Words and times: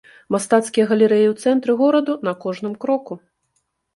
Мастацкія 0.35 0.85
галерэі 0.91 1.25
ў 1.31 1.35
цэнтры 1.43 1.75
гораду 1.81 2.17
на 2.27 2.33
кожным 2.45 2.73
кроку. 2.87 3.13